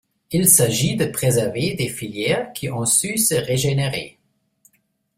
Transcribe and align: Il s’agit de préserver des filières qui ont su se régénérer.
Il 0.31 0.49
s’agit 0.49 0.95
de 0.95 1.05
préserver 1.05 1.75
des 1.75 1.87
filières 1.87 2.53
qui 2.53 2.71
ont 2.71 2.85
su 2.87 3.19
se 3.19 3.35
régénérer. 3.35 4.17